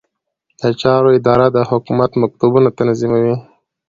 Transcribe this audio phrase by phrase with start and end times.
[0.59, 3.35] د چارو اداره د حکومت مکتوبونه تنظیموي